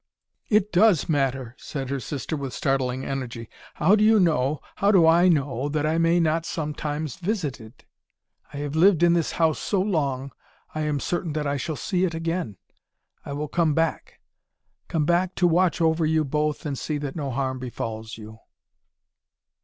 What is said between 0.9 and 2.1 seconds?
matter," said her